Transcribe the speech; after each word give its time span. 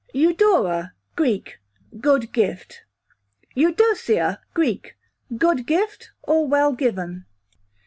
Eudora, 0.15 0.93
Greek, 1.15 1.59
good 1.99 2.33
gift. 2.33 2.85
Eudosia, 3.55 4.39
Greek, 4.55 4.97
good 5.37 5.67
gift 5.67 6.09
or 6.23 6.47
well 6.47 6.71
given. 6.73 7.27